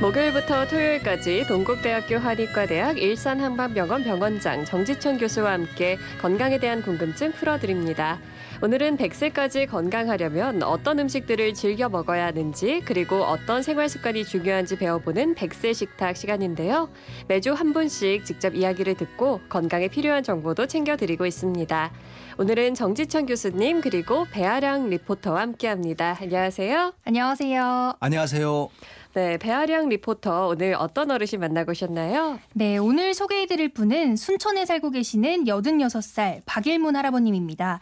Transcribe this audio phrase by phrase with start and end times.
[0.00, 8.20] 목요일부터 토요일까지 동국대학교 한의과대학 일산한방병원 병원장 정지천 교수와 함께 건강에 대한 궁금증 풀어드립니다.
[8.62, 15.74] 오늘은 100세까지 건강하려면 어떤 음식들을 즐겨 먹어야 하는지 그리고 어떤 생활 습관이 중요한지 배워보는 100세
[15.74, 16.88] 식탁 시간인데요.
[17.26, 21.92] 매주 한 분씩 직접 이야기를 듣고 건강에 필요한 정보도 챙겨드리고 있습니다.
[22.38, 26.16] 오늘은 정지천 교수님 그리고 배아량 리포터와 함께합니다.
[26.20, 26.92] 안녕하세요.
[27.04, 27.94] 안녕하세요.
[27.98, 28.68] 안녕하세요.
[29.18, 32.38] 네, 배아량 리포터 오늘 어떤 어르신 만나고 오셨나요?
[32.54, 37.80] 네, 오늘 소개해드릴 분은 순천에 살고 계시는 86살 박일문 할아버님입니다.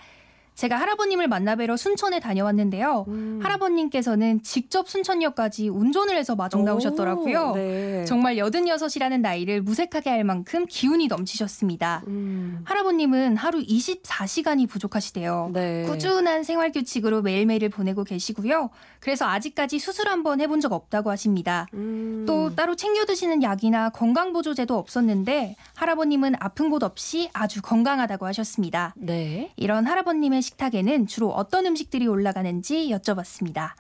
[0.57, 3.05] 제가 할아버님을 만나뵈러 순천에 다녀왔는데요.
[3.09, 3.41] 음.
[3.43, 7.53] 할아버님께서는 직접 순천역까지 운전을 해서 마중 나오셨더라고요.
[7.55, 8.05] 네.
[8.07, 12.05] 정말 86이라는 나이를 무색하게 할 만큼 기운이 넘치셨습니다.
[12.07, 12.61] 음.
[12.65, 15.51] 할아버님은 하루 24시간이 부족하시대요.
[15.53, 15.85] 네.
[15.85, 18.71] 꾸준한 생활 규칙으로 매일매일을 보내고 계시고요.
[19.01, 21.67] 그래서 아직까지 수술 한번 해본 적 없다고 하십니다.
[21.75, 22.25] 음.
[22.27, 28.95] 또 따로 챙겨 드시는 약이나 건강 보조제도 없었는데 할아버님은 아픈 곳 없이 아주 건강하다고 하셨습니다.
[28.97, 29.53] 네.
[29.57, 33.71] 이런 할아버님의 식탁에는 주로 어떤 음식들이 올라가는지 여쭤봤습니다.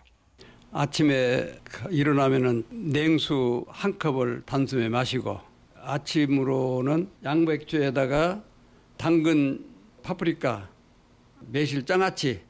[0.72, 1.54] 아침에
[1.90, 5.40] 일어나면은 냉수 한 컵을 단숨에 마시고
[5.80, 8.42] 아침으로는 양배추에다가
[8.96, 9.64] 당근,
[10.02, 10.68] 파프리카,
[11.52, 12.40] 매실 장아찌,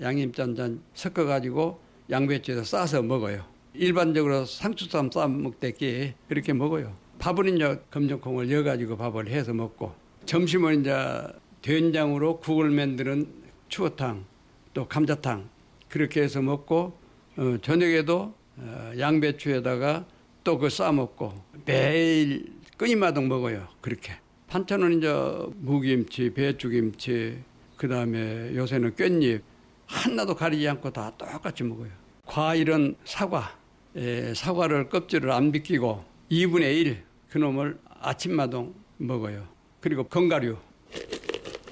[0.00, 3.44] 양념짠짠 섞어가지고 양배추에다 싸서 먹어요.
[3.74, 6.96] 일반적으로 상추쌈 싸 먹듯이 그렇게 먹어요.
[7.18, 9.92] 밥은 이제 검정콩을 넣어가지고 밥을 해서 먹고
[10.26, 11.26] 점심은 이제
[11.62, 13.43] 된장으로 국을 만드는
[13.78, 14.24] 추어탕
[14.72, 15.48] 또 감자탕
[15.88, 16.96] 그렇게 해서 먹고
[17.36, 20.06] 어, 저녁에도 어, 양배추에다가
[20.44, 23.66] 또 그 싸 먹고 매일 끊임마당 먹어요.
[23.80, 24.12] 그렇게.
[24.46, 25.12] 반찬은 이제
[25.56, 27.38] 무김치, 배추김치,
[27.76, 29.42] 그 다음에 요새는 깻잎
[29.86, 31.90] 하나도 가리지 않고 다 똑같이 먹어요.
[32.26, 33.56] 과일은 사과,
[33.96, 39.48] 에, 사과를 껍질을 안 벗기고 2분의 1 그놈을 아침마당 먹어요.
[39.80, 40.56] 그리고 건가류,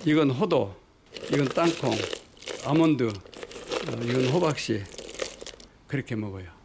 [0.04, 0.74] 이건 호도,
[1.32, 1.96] 이건 땅콩,
[2.66, 4.84] 아몬드, 어, 이건 호박씨
[5.86, 6.61] 그렇게 먹어요.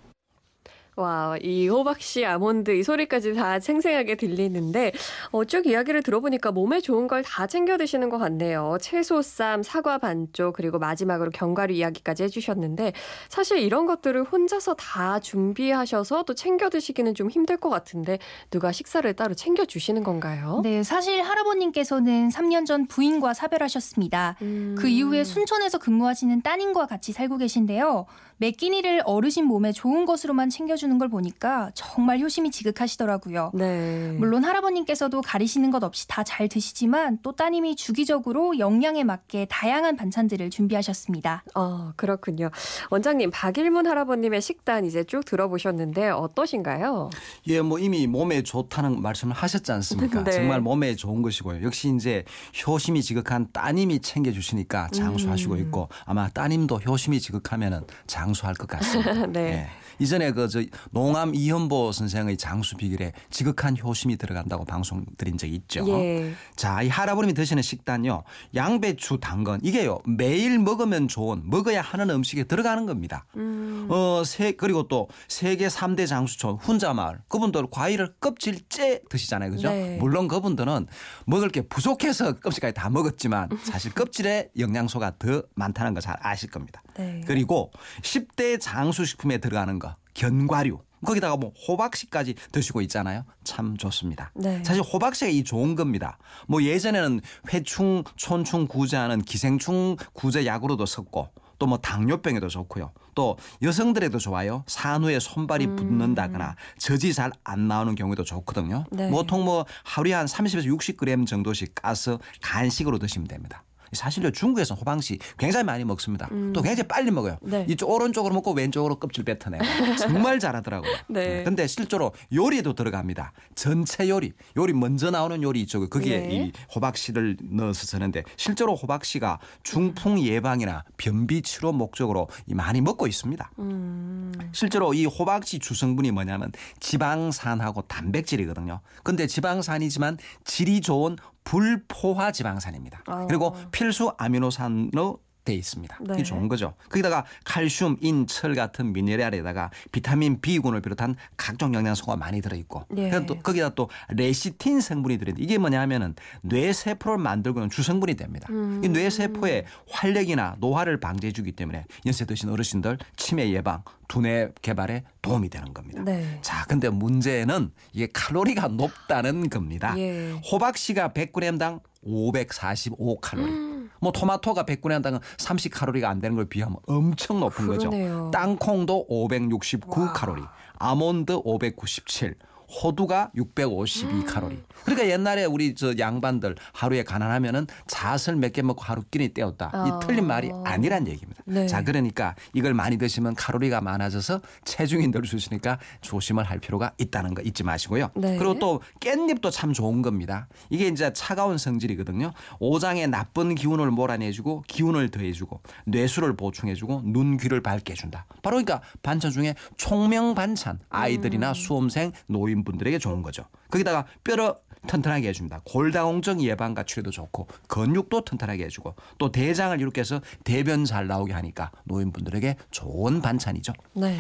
[0.98, 4.92] 와, 이 호박씨, 아몬드 이 소리까지 다 생생하게 들리는데
[5.32, 8.78] 어, 쭉 이야기를 들어보니까 몸에 좋은 걸 다 챙겨 드시는 것 같네요.
[8.80, 12.94] 채소 쌈, 사과 반쪽 그리고 마지막으로 견과류 이야기까지 해주셨는데
[13.28, 18.18] 사실 이런 것들을 혼자서 다 준비하셔서 또 챙겨 드시기는 좀 힘들 것 같은데
[18.50, 20.62] 누가 식사를 따로 챙겨 주시는 건가요?
[20.64, 24.38] 네, 사실 할아버님께서는 3년 전 부인과 사별하셨습니다.
[24.42, 24.76] 음...
[24.78, 28.06] 그 이후에 순천에서 근무하시는 따님과 같이 살고 계신데요.
[28.40, 33.52] 매 끼니를 어르신 몸에 좋은 것으로만 챙겨주는 걸 보니까 정말 효심이 지극하시더라고요.
[33.56, 34.12] 네.
[34.20, 40.50] 물론 할아버님께서도 가리시는 것 없이 다 잘 드시지만 또 따님이 주기적으로 영양에 맞게 다양한 반찬들을
[40.50, 41.44] 준비하셨습니다.
[41.56, 42.52] 어, 그렇군요.
[42.92, 47.10] 원장님, 박일문 할아버님의 식단 이제 쭉 들어보셨는데 어떠신가요?
[47.48, 50.24] 예, 뭐 이미 몸에 좋다는 말씀을 하셨지 않습니까?
[50.26, 50.32] 네.
[50.32, 51.64] 정말 몸에 좋은 것이고요.
[51.64, 52.26] 역시 이제
[52.68, 55.60] 효심이 지극한 따님이 챙겨주시니까 장수하시고 음.
[55.62, 59.14] 있고 아마 따님도 효심이 지극하면은 장 장수할 것 같습니다.
[59.28, 59.52] 네.
[59.52, 59.70] 네.
[60.00, 60.62] 이전에 그 저
[60.92, 65.86] 농암 이현보 선생의 장수 비결에 지극한 효심이 들어간다고 방송 드린 적이 있죠.
[66.00, 66.34] 예.
[66.56, 68.24] 자, 이 할아버님이 드시는 식단요.
[68.56, 70.00] 양배추, 당근 이게요.
[70.06, 73.26] 매일 먹으면 좋은 먹어야 하는 음식에 들어가는 겁니다.
[73.38, 73.88] 음.
[73.90, 79.50] 어, 세 그리고 또 세계 3대 장수촌 훈자마을 그분들 과일을 껍질째 드시잖아요.
[79.52, 79.70] 그죠?
[79.70, 79.98] 네.
[80.00, 80.88] 물론 그분들은
[81.26, 86.82] 먹을 게 부족해서 껍질까지 다 먹었지만 사실 껍질에 영양소가 더 많다는 거 잘 아실 겁니다.
[86.98, 87.22] 네.
[87.26, 87.72] 그리고
[88.02, 93.24] 10대 장수식품에 들어가는 거 견과류 거기다가 뭐 호박씨까지 드시고 있잖아요.
[93.44, 94.32] 참 좋습니다.
[94.36, 94.64] 네.
[94.64, 96.18] 사실 호박씨가 이 좋은 겁니다.
[96.48, 97.22] 뭐 예전에는
[97.54, 102.92] 회충, 촌충 구제하는 기생충 구제 약으로도 썼고 또 뭐 당뇨병에도 좋고요.
[103.16, 104.64] 또 여성들에도 좋아요.
[104.68, 105.76] 산후에 손발이 음.
[105.76, 108.86] 붙는다거나 젖이 잘 안 나오는 경우도 좋거든요.
[108.92, 109.10] 네.
[109.10, 113.64] 보통 뭐 하루에 한 30에서 60g 정도씩 까서 간식으로 드시면 됩니다.
[113.94, 116.28] 사실요 중국에서 호박씨 굉장히 많이 먹습니다.
[116.32, 116.54] 음.
[116.54, 117.38] 또 굉장히 빨리 먹어요.
[117.42, 117.66] 네.
[117.68, 119.62] 이쪽 오른쪽으로 먹고 왼쪽으로 껍질 뱉어내요.
[119.98, 120.92] 정말 잘하더라고요.
[121.08, 121.44] 네.
[121.44, 123.32] 근데 실제로 요리에도 들어갑니다.
[123.56, 126.36] 전체 요리, 요리 먼저 나오는 요리 이쪽에 거기에 네.
[126.36, 133.52] 이 호박씨를 넣어서 쓰는데 실제로 호박씨가 중풍 예방이나 변비 치료 목적으로 많이 먹고 있습니다.
[133.60, 134.27] 음.
[134.52, 138.82] 실제로 이 호박씨 주성분이 뭐냐면 지방산하고 단백질이거든요.
[139.04, 143.04] 근데 지방산이지만 질이 좋은 불포화 지방산입니다.
[143.06, 143.26] 아.
[143.28, 145.98] 그리고 필수 아미노산으로 돼 있습니다.
[146.02, 146.14] 네.
[146.16, 146.74] 이게 좋은 거죠.
[146.90, 153.10] 거기다가 칼슘, 인, 철 같은 미네랄에다가 비타민 B군을 비롯한 각종 영양소가 많이 들어 있고 네.
[153.26, 158.16] 또 거기다 또 레시틴 성분이 들어 있는데 이게 뭐냐 하면은 뇌 세포를 만들고 있는 주성분이
[158.16, 158.48] 됩니다.
[158.52, 158.82] 음.
[158.84, 165.04] 이 뇌 세포의 활력이나 노화를 방지해 주기 때문에 연세 드신 어르신들 치매 예방, 두뇌 개발에
[165.22, 166.02] 도움이 되는 겁니다.
[166.04, 166.40] 네.
[166.42, 169.94] 자, 근데 문제는 이게 칼로리가 높다는 겁니다.
[169.98, 170.32] 예.
[170.52, 173.52] 호박씨가 100g당 545 칼로리.
[173.52, 173.77] 음.
[174.02, 177.90] 뭐 토마토가 100g당은 30 칼로리가 안 되는 걸 비하면 엄청 높은 그러네요.
[177.90, 178.32] 거죠.
[178.32, 180.14] 땅콩도 569 와.
[180.14, 180.42] 칼로리,
[180.80, 182.36] 아몬드 597,
[182.84, 184.62] 호두가 652 칼로리.
[184.84, 189.72] 그러니까 옛날에 우리 저 양반들 하루에 가난하면은 잣을 몇 개 먹고 하루 끼니 때웠다.
[189.74, 189.88] 어.
[189.88, 191.37] 이 틀린 말이 아니란 얘기입니다.
[191.48, 191.66] 네.
[191.66, 197.42] 자, 그러니까 이걸 많이 드시면 칼로리가 많아져서 체중이 늘수 있으니까 조심을 할 필요가 있다는 거
[197.42, 198.10] 잊지 마시고요.
[198.16, 198.38] 네.
[198.38, 200.48] 그리고 또 깻잎도 참 좋은 겁니다.
[200.70, 202.34] 이게 이제 차가운 성질이거든요.
[202.60, 208.26] 오장의 나쁜 기운을 몰아내주고 기운을 더해주고 뇌수를 보충해주고 눈 귀를 밝게 해준다.
[208.44, 211.54] 바로 그러니까 반찬 중에 총명 반찬 아이들이나 음.
[211.54, 213.46] 수험생 노인 분들에게 좋은 거죠.
[213.70, 214.54] 거기다가 뼈를
[214.88, 215.62] 튼튼하게 해줍니다.
[215.66, 221.72] 골다공증 예방과 치료도 좋고 근육도 튼튼하게 해주고 또 대장을 이렇게 해서 대변 잘 나오게 하니까
[221.84, 223.74] 노인분들에게 좋은 반찬이죠.
[223.94, 224.18] 네.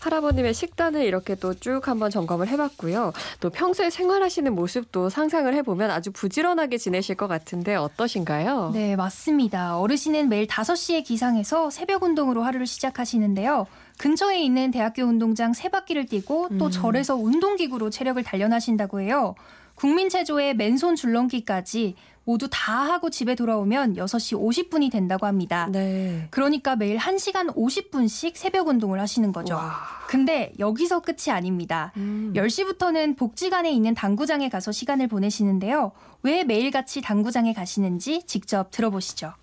[0.00, 3.12] 할아버님의 식단을 이렇게 또 쭉 한번 점검을 해봤고요.
[3.40, 8.70] 또 평소에 생활하시는 모습도 상상을 해보면 아주 부지런하게 지내실 것 같은데 어떠신가요?
[8.74, 9.78] 네, 맞습니다.
[9.78, 13.66] 어르신은 매일 5시에 기상해서 새벽 운동으로 하루를 시작하시는데요.
[13.98, 16.70] 근처에 있는 대학교 운동장 세 바퀴를 뛰고 또 음.
[16.70, 19.34] 절에서 운동기구로 체력을 단련하신다고 해요.
[19.84, 21.94] 국민 체조의 맨손 줄넘기까지
[22.24, 25.68] 모두 다 하고 집에 돌아오면 6시 50분이 된다고 합니다.
[25.70, 26.26] 네.
[26.30, 29.56] 그러니까 매일 1시간 50분씩 새벽 운동을 하시는 거죠.
[29.56, 29.74] 와.
[30.08, 31.92] 근데 여기서 끝이 아닙니다.
[31.98, 32.32] 음.
[32.34, 35.92] 10시부터는 복지관에 있는 당구장에 가서 시간을 보내시는데요.
[36.22, 39.34] 왜 매일같이 당구장에 가시는지 직접 들어보시죠.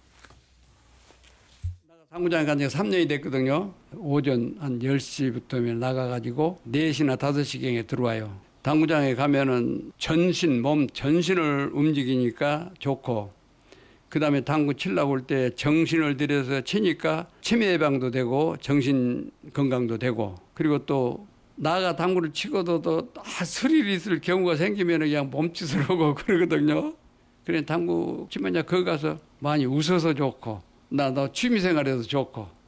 [2.10, 3.74] 당구장에 간 지가 3년이 됐거든요.
[3.96, 8.51] 오전 한 10시부터 나가가지고 4시나 5시경에 들어와요.
[8.62, 13.32] 당구장에 가면은 전신, 몸 전신을 움직이니까 좋고,
[14.08, 20.86] 그 다음에 당구 치려고 올때 정신을 들여서 치니까 치매 예방도 되고, 정신 건강도 되고, 그리고
[20.86, 21.26] 또
[21.56, 26.94] 나가 당구를 치고도 또 아, 스릴이 있을 경우가 생기면 그냥 몸짓을 하고 그러거든요.
[27.46, 32.61] 그래 당구 치면 거기 가서 많이 웃어서 좋고, 나 너 취미생활에도 좋고.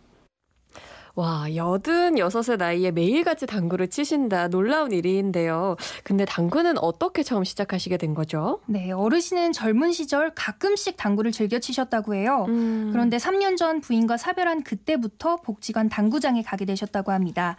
[1.15, 4.48] 와, 여든 여섯의 나이에 매일같이 당구를 치신다.
[4.48, 5.75] 놀라운 일인데요.
[6.04, 8.62] 근데 당구는 어떻게 처음 시작하시게 된 거죠?
[8.65, 12.45] 네, 어르신은 젊은 시절 가끔씩 당구를 즐겨 치셨다고 해요.
[12.50, 12.89] 음.
[12.92, 17.57] 그런데 3년 전 부인과 사별한 그때부터 복지관 당구장에 가게 되셨다고 합니다.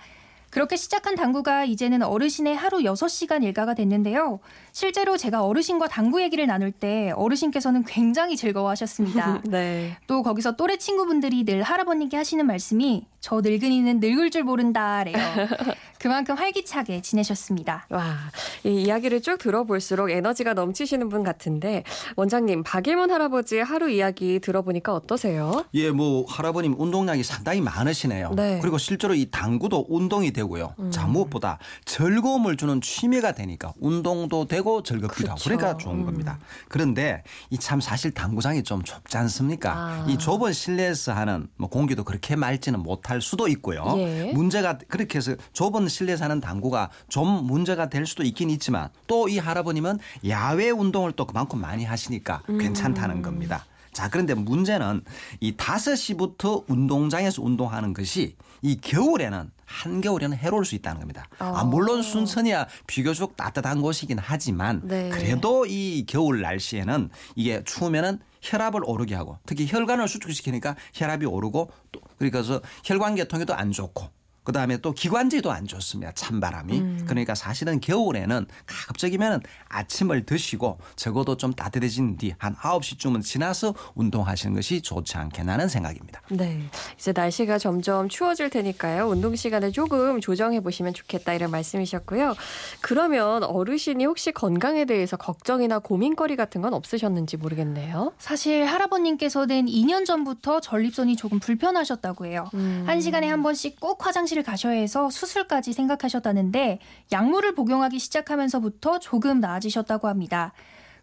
[0.50, 4.38] 그렇게 시작한 당구가 이제는 어르신의 하루 6시간 일과가 됐는데요.
[4.70, 9.42] 실제로 제가 어르신과 당구 얘기를 나눌 때 어르신께서는 굉장히 즐거워하셨습니다.
[9.46, 9.96] 네.
[10.06, 15.16] 또 거기서 또래 친구분들이 늘 할아버님께 하시는 말씀이 저 늙은이는 늙을 줄 모른다래요.
[15.98, 17.86] 그만큼 활기차게 지내셨습니다.
[17.88, 18.16] 와,
[18.64, 21.84] 이 이야기를 쭉 들어볼수록 에너지가 넘치시는 분 같은데
[22.16, 25.64] 원장님 박일문 할아버지의 하루 이야기 들어보니까 어떠세요?
[25.72, 28.32] 예, 뭐 할아버님 운동량이 상당히 많으시네요.
[28.36, 28.58] 네.
[28.60, 30.74] 그리고 실제로 이 당구도 운동이 되고요.
[30.78, 30.90] 음.
[30.90, 36.04] 자 무엇보다 즐거움을 주는 취미가 되니까 운동도 되고 즐겁기도 하고 그러니까 좋은 음.
[36.04, 36.38] 겁니다.
[36.68, 39.72] 그런데 이 참 사실 당구장이 좀 좁지 않습니까?
[39.72, 40.06] 아.
[40.06, 43.94] 이 좁은 실내에서 하는 뭐 공기도 그렇게 맑지는 못할 수도 있고요.
[43.98, 44.32] 예.
[44.34, 49.38] 문제가 그렇게 해서 좁은 실내 사는 당구가 좀 문제가 될 수도 있긴 있지만 또 이
[49.38, 52.58] 할아버님은 야외 운동을 또 그만큼 많이 하시니까 음.
[52.58, 53.64] 괜찮다는 겁니다.
[53.92, 55.02] 자, 그런데 문제는
[55.40, 61.26] 이 5시부터 운동장에서 운동하는 것이 이 겨울에는 한겨울에는 해로울 수 있다는 겁니다.
[61.38, 61.52] 어.
[61.56, 65.08] 아, 물론 순천이야 비교적 따뜻한 곳이긴 하지만 네.
[65.10, 72.00] 그래도 이 겨울 날씨에는 이게 추우면은 혈압을 오르게 하고 특히 혈관을 수축시키니까 혈압이 오르고 또
[72.18, 74.08] 그러니까 혈관 계통에도 안 좋고
[74.44, 76.12] 그다음에 또 기관지도 안 좋습니다.
[76.12, 76.78] 찬바람이.
[76.78, 77.04] 음.
[77.06, 84.82] 그러니까 사실은 겨울에는 가급적이면 아침을 드시고 적어도 좀 따뜻해진 뒤 한 9시쯤은 지나서 운동하시는 것이
[84.82, 86.20] 좋지 않겠나는 생각입니다.
[86.30, 86.60] 네.
[86.98, 89.08] 이제 날씨가 점점 추워질 테니까요.
[89.08, 92.34] 운동 시간을 조금 조정해 보시면 좋겠다 이런 말씀이셨고요.
[92.80, 98.12] 그러면 어르신이 혹시 건강에 대해서 걱정이나 고민거리 같은 건 없으셨는지 모르겠네요.
[98.18, 102.50] 사실 할아버님께서는 2년 전부터 전립선이 조금 불편하셨다고 해요.
[102.54, 102.84] 음.
[102.86, 106.80] 한 시간에 한 번씩 꼭 화장실 화장실을 가셔야 해서 수술까지 생각하셨다는데
[107.12, 110.52] 약물을 복용하기 시작하면서부터 조금 나아지셨다고 합니다.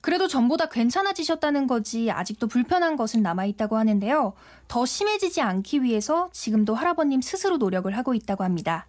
[0.01, 4.33] 그래도 전보다 괜찮아지셨다는 거지 아직도 불편한 것은 남아있다고 하는데요.
[4.67, 8.87] 더 심해지지 않기 위해서 지금도 할아버님 스스로 노력을 하고 있다고 합니다.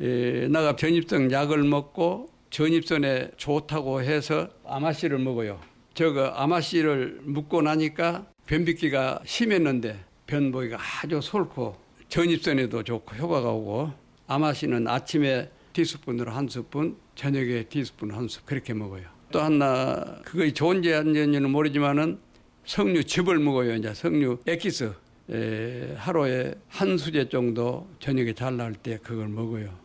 [0.00, 5.58] 예, 나가 전입성 약을 먹고 전입선에 좋다고 해서 아마씨를 먹어요.
[5.94, 13.92] 저거 아마씨를 묻고 나니까 변비기가 심했는데 변보기가 아주 솔고 전입선에도 좋고 효과가 오고
[14.26, 19.02] 아마씨는 아침에 티스푼으로 한 스푼, 저녁에 티스푼 한 스푼 그렇게 먹어요.
[19.32, 22.18] 또 하나 그거 좋은지 안 좋은지는 모르지만은
[22.64, 23.74] 석류 즙을 먹어요.
[23.74, 24.92] 이제 석류 엑기스
[25.30, 29.83] 에, 하루에 한 수제 정도 저녁에 잘 나올 때 그걸 먹어요.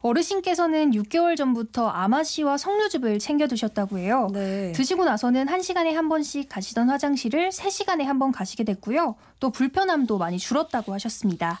[0.00, 4.28] 어르신께서는 6개월 전부터 아마씨와 석류즙을 챙겨 두셨다고 해요.
[4.32, 4.72] 네.
[4.72, 9.14] 드시고 나서는 1시간에 한 번씩 가시던 화장실을 3시간에 한 번 가시게 됐고요.
[9.40, 11.58] 또 불편함도 많이 줄었다고 하셨습니다.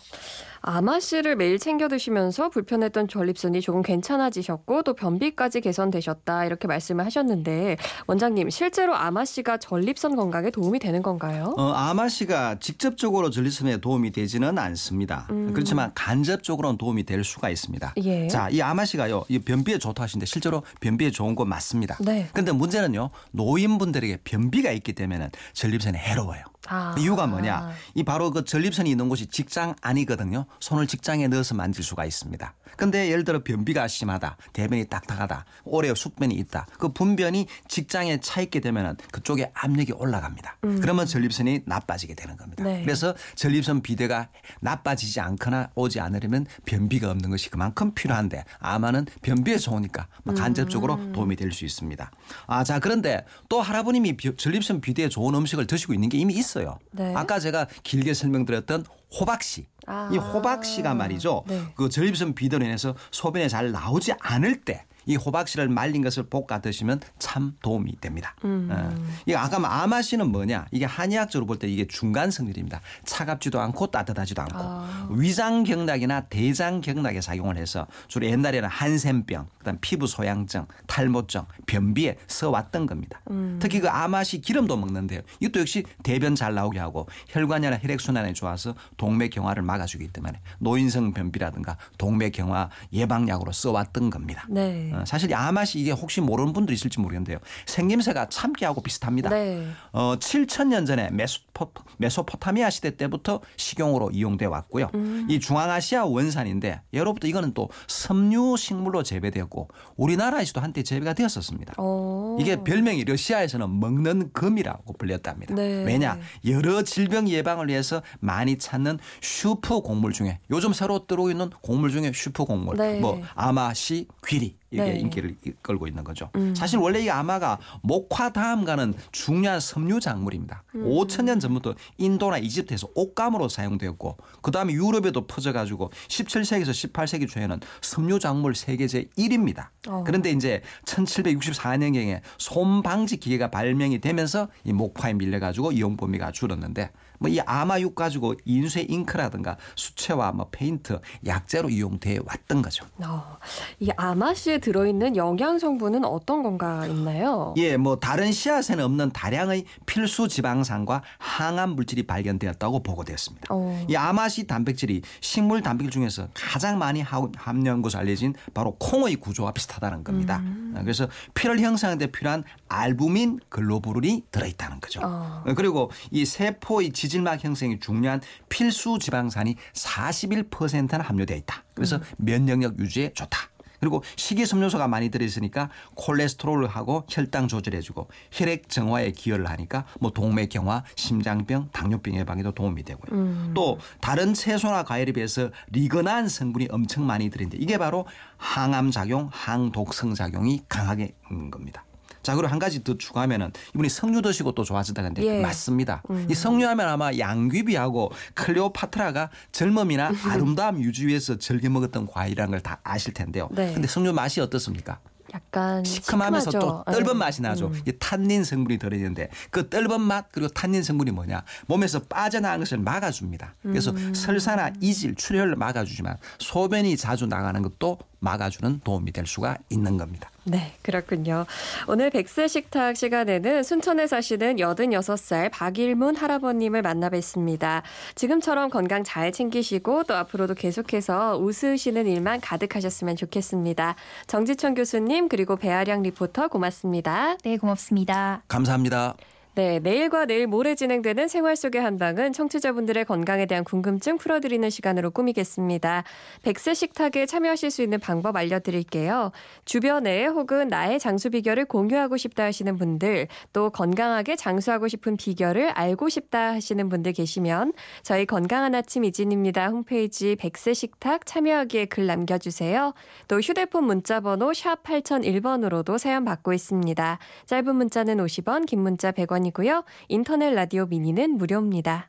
[0.62, 7.76] 아마씨를 매일 챙겨 드시면서 불편했던 전립선이 조금 괜찮아지셨고 또 변비까지 개선되셨다 이렇게 말씀을 하셨는데
[8.06, 11.54] 원장님 실제로 아마씨가 전립선 건강에 도움이 되는 건가요?
[11.56, 15.26] 어, 아마씨가 직접적으로 전립선에 도움이 되지는 않습니다.
[15.30, 15.52] 음.
[15.52, 17.94] 그렇지만 간접적으로는 도움이 될 수가 있습니다.
[18.04, 18.28] 예.
[18.28, 21.96] 자, 이 아마씨가요, 이 변비에 좋다 하시는데 실제로 변비에 좋은 건 맞습니다.
[22.00, 22.28] 네.
[22.32, 26.42] 근데 문제는요, 노인분들에게 변비가 있기 때문에는 전립선이 해로워요.
[26.68, 26.94] 아.
[26.98, 27.70] 이유가 뭐냐?
[27.94, 30.46] 이 바로 그 전립선이 있는 곳이 직장 아니거든요.
[30.60, 32.54] 손을 직장에 넣어서 만질 수가 있습니다.
[32.76, 36.66] 근데 예를 들어 변비가 심하다, 대변이 딱딱하다, 오래 숙변이 있다.
[36.78, 40.58] 그 분변이 직장에 차 있게 되면은 그쪽에 압력이 올라갑니다.
[40.60, 42.62] 그러면 전립선이 나빠지게 되는 겁니다.
[42.62, 42.82] 네.
[42.82, 44.28] 그래서 전립선 비대가
[44.60, 51.36] 나빠지지 않거나 오지 않으려면 변비가 없는 것이 그만큼 필요한데 아마는 변비에 좋으니까 뭐 간접적으로 도움이
[51.36, 52.10] 될 수 있습니다.
[52.46, 56.44] 아, 자 그런데 또 할아버님이 비- 전립선 비대에 좋은 음식을 드시고 있는 게 이미 있
[56.58, 56.78] 어요.
[56.92, 57.14] 네.
[57.14, 58.84] 아까 제가 길게 설명드렸던
[59.18, 59.66] 호박씨.
[59.86, 60.10] 아.
[60.12, 61.44] 이 호박씨가 말이죠.
[61.46, 61.62] 네.
[61.74, 67.00] 그 전립선 비대로 인해서 소변에 잘 나오지 않을 때 이 호박씨를 말린 것을 볶아 드시면
[67.18, 68.34] 참 도움이 됩니다.
[68.44, 68.68] 음.
[68.70, 68.94] 어.
[69.26, 70.66] 이게 아까 아마씨는 뭐냐?
[70.70, 72.80] 이게 한의학적으로 볼 때 이게 중간 성질입니다.
[73.04, 75.08] 차갑지도 않고 따뜻하지도 않고 아.
[75.10, 82.86] 위장 경락이나 대장 경락에 작용을 해서 주로 옛날에는 한센병, 그다음 피부 소양증, 탈모증, 변비에 써왔던
[82.86, 83.20] 겁니다.
[83.30, 83.58] 음.
[83.60, 85.20] 특히 그 아마씨 기름도 먹는데요.
[85.40, 91.12] 이것도 역시 대변 잘 나오게 하고 혈관이나 혈액 순환에 좋아서 동맥 경화를 막아주기 때문에 노인성
[91.12, 94.46] 변비라든가 동맥 경화 예방약으로 써왔던 겁니다.
[94.48, 94.89] 네.
[94.92, 97.38] 어, 사실 이 아마씨 이게 혹시 모르는 분들 있을지 모르겠는데요.
[97.66, 99.30] 생김새가 참깨하고 비슷합니다.
[99.30, 99.66] 네.
[99.92, 104.90] 어, 7천년 전에 메소포, 메소포타미아 시대 때부터 식용으로 이용돼 왔고요.
[104.94, 105.26] 음.
[105.28, 111.74] 이 중앙아시아 원산인데 예로부터 이거는 또 섬유 식물로 재배되었고 우리나라에서도 한때 재배가 되었었습니다.
[111.78, 112.36] 어.
[112.40, 115.54] 이게 별명이 러시아에서는 먹는 금이라고 불렸답니다.
[115.54, 115.84] 네.
[115.84, 116.18] 왜냐?
[116.46, 122.12] 여러 질병 예방을 위해서 많이 찾는 슈퍼 곡물 중에 요즘 새로 들어오고 있는 곡물 중에
[122.14, 123.00] 슈퍼 곡물 네.
[123.00, 124.98] 뭐 아마씨, 귀리 이게 네.
[125.00, 126.30] 인기를 끌고 있는 거죠.
[126.36, 126.54] 음.
[126.54, 130.62] 사실 원래 이 아마가 목화 다음 가는 중요한 섬유 작물입니다.
[130.76, 130.84] 음.
[130.84, 138.20] 5천 년 전부터 인도나 이집트에서 옷감으로 사용되었고 그다음에 유럽에도 퍼져 가지고 17세기에서 18세기 초에는 섬유
[138.20, 139.68] 작물 세계 제1위입니다.
[139.88, 140.04] 어.
[140.06, 146.90] 그런데 이제 1764년경에 솜 방지 기계가 발명이 되면서 이 목화에 밀려 가지고 이용 범위가 줄었는데
[147.18, 152.86] 뭐 이 아마육 가지고 인쇄 잉크라든가 수채화 뭐 페인트 약재로 이용돼 왔던 거죠.
[153.04, 153.38] 어.
[153.78, 157.54] 이 아마씨에 들어있는 영양 성분은 어떤 건가 있나요?
[157.56, 163.46] 예, 뭐 다른 씨앗에는 없는 다량의 필수 지방산과 항암 물질이 발견되었다고 보고되었습니다.
[163.50, 163.84] 어.
[163.88, 169.52] 이 아마시 단백질이 식물 단백질 중에서 가장 많이 하- 함유한 것으로 알려진 바로 콩의 구조와
[169.52, 170.42] 비슷하다는 겁니다.
[170.74, 175.00] 어, 그래서 피를 형성하는 데 필요한 알부민 글로부린이 들어있다는 거죠.
[175.02, 175.42] 어.
[175.46, 181.64] 어, 그리고 이 세포의 지질막 형성이 중요한 필수 지방산이 41%나 함유되어 있다.
[181.74, 183.38] 그래서 면역력 유지에 좋다.
[183.80, 191.70] 그리고 식이섬유소가 많이 들어있으니까 콜레스테롤을 하고 혈당 조절해주고 혈액 정화에 기여를 하니까 뭐 동맥경화, 심장병,
[191.72, 193.52] 당뇨병 예방에도 도움이 되고요.
[193.54, 198.06] 또 다른 채소나 과일에 비해서 리그난 성분이 엄청 많이 들어있는데 이게 바로
[198.36, 201.84] 항암 작용, 항독성 작용이 강하게 있는 겁니다.
[202.22, 205.40] 자 그리고 한 가지 더 추가하면은 이분이 석류 드시고 또 좋아지다는데 예.
[205.40, 206.02] 맞습니다.
[206.28, 213.14] 이 석류하면 아마 양귀비하고 클레오파트라가 젊음이나 아름다움 유지 위해서 즐겨 먹었던 과일이라는 걸 다 아실
[213.14, 213.48] 텐데요.
[213.52, 213.72] 네.
[213.72, 214.98] 근데 석류 맛이 어떻습니까?
[215.32, 216.84] 약간 시큼하면서 시큼하죠.
[216.86, 217.14] 또 떫은 네.
[217.14, 217.68] 맛이 나죠.
[217.68, 217.80] 음.
[217.86, 223.54] 이 탄닌 성분이 들어있는데 그 떫은 맛 그리고 탄닌 성분이 뭐냐 몸에서 빠져나가는 것을 막아줍니다.
[223.62, 224.12] 그래서 음.
[224.12, 230.30] 설사나 이질, 출혈을 막아주지만 소변이 자주 나가는 것도 막아주는 도움이 될 수가 있는 겁니다.
[230.44, 231.46] 네, 그렇군요.
[231.86, 237.82] 오늘 백세 식탁 시간에는 순천에 사시는 86살 박일문 할아버님을 만나 뵀습니다.
[238.14, 243.96] 지금처럼 건강 잘 챙기시고 또 앞으로도 계속해서 웃으시는 일만 가득하셨으면 좋겠습니다.
[244.26, 247.36] 정지천 교수님 그리고 배아량 리포터 고맙습니다.
[247.44, 248.42] 네, 고맙습니다.
[248.48, 249.14] 감사합니다.
[249.60, 256.04] 네, 내일과 내일 모레 진행되는 생활 속의 한방은 청취자분들의 건강에 대한 궁금증 풀어드리는 시간으로 꾸미겠습니다.
[256.42, 259.32] 백세 식탁에 참여하실 수 있는 방법 알려드릴게요.
[259.66, 266.08] 주변에 혹은 나의 장수 비결을 공유하고 싶다 하시는 분들, 또 건강하게 장수하고 싶은 비결을 알고
[266.08, 269.66] 싶다 하시는 분들 계시면 저희 건강한 아침 이진입니다.
[269.66, 272.94] 홈페이지 백세 식탁 참여하기에 글 남겨주세요.
[273.28, 277.18] 또 휴대폰 문자번호 샵 8001번으로도 사연 받고 있습니다.
[277.44, 279.84] 짧은 문자는 50원, 긴 문자 100원 이고요.
[280.08, 282.08] 인터넷 라디오 미니는 무료입니다.